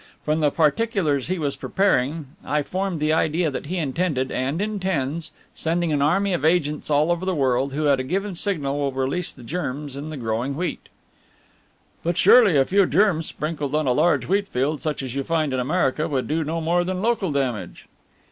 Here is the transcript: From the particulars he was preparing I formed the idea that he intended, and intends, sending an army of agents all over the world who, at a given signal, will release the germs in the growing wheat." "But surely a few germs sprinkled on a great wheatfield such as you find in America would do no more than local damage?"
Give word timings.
From 0.25 0.39
the 0.39 0.49
particulars 0.49 1.27
he 1.27 1.37
was 1.37 1.55
preparing 1.55 2.29
I 2.43 2.63
formed 2.63 2.99
the 2.99 3.13
idea 3.13 3.51
that 3.51 3.67
he 3.67 3.77
intended, 3.77 4.31
and 4.31 4.59
intends, 4.59 5.31
sending 5.53 5.93
an 5.93 6.01
army 6.01 6.33
of 6.33 6.43
agents 6.43 6.89
all 6.89 7.11
over 7.11 7.23
the 7.23 7.35
world 7.35 7.73
who, 7.73 7.87
at 7.87 7.99
a 7.99 8.03
given 8.03 8.33
signal, 8.33 8.79
will 8.79 8.91
release 8.91 9.31
the 9.31 9.43
germs 9.43 9.95
in 9.95 10.09
the 10.09 10.17
growing 10.17 10.55
wheat." 10.55 10.89
"But 12.03 12.17
surely 12.17 12.57
a 12.57 12.65
few 12.65 12.87
germs 12.87 13.27
sprinkled 13.27 13.75
on 13.75 13.87
a 13.87 13.93
great 13.93 14.27
wheatfield 14.27 14.81
such 14.81 15.03
as 15.03 15.13
you 15.13 15.23
find 15.23 15.53
in 15.53 15.59
America 15.59 16.07
would 16.07 16.27
do 16.27 16.43
no 16.43 16.59
more 16.61 16.83
than 16.83 17.03
local 17.03 17.31
damage?" 17.31 17.85